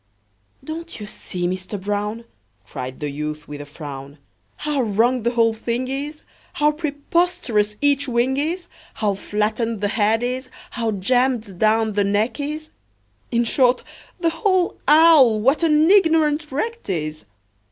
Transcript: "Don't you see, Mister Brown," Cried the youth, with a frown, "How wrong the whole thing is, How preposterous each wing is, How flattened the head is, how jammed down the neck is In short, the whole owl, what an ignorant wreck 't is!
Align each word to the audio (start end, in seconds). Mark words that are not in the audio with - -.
"Don't 0.63 0.99
you 0.99 1.05
see, 1.05 1.45
Mister 1.45 1.77
Brown," 1.77 2.25
Cried 2.65 2.99
the 2.99 3.11
youth, 3.11 3.47
with 3.47 3.61
a 3.61 3.67
frown, 3.67 4.17
"How 4.55 4.81
wrong 4.81 5.21
the 5.21 5.29
whole 5.33 5.53
thing 5.53 5.87
is, 5.89 6.23
How 6.53 6.71
preposterous 6.71 7.75
each 7.81 8.07
wing 8.07 8.35
is, 8.35 8.67
How 8.95 9.13
flattened 9.13 9.79
the 9.79 9.89
head 9.89 10.23
is, 10.23 10.49
how 10.71 10.89
jammed 10.93 11.59
down 11.59 11.93
the 11.93 12.03
neck 12.03 12.39
is 12.39 12.71
In 13.29 13.43
short, 13.43 13.83
the 14.19 14.31
whole 14.31 14.79
owl, 14.87 15.39
what 15.39 15.61
an 15.61 15.91
ignorant 15.91 16.51
wreck 16.51 16.81
't 16.81 16.91
is! 16.93 17.25